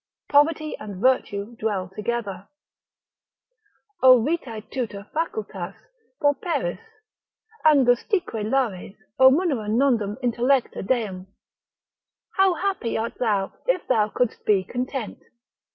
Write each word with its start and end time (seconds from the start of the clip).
Poverty 0.29 0.75
and 0.79 0.95
Virtue 0.99 1.55
dwell 1.57 1.87
together. 1.87 2.47
———O 4.01 4.23
vitae 4.23 4.61
tuta 4.71 5.07
facultas 5.13 5.75
Pauperis, 6.19 6.79
angustique 7.63 8.33
lares, 8.33 8.95
o 9.19 9.29
munera 9.29 9.67
nondum 9.69 10.17
Intellecta 10.23 10.81
deum. 10.81 11.27
How 12.31 12.55
happy 12.55 12.97
art 12.97 13.19
thou 13.19 13.53
if 13.67 13.87
thou 13.87 14.09
couldst 14.09 14.43
be 14.43 14.63
content. 14.63 15.19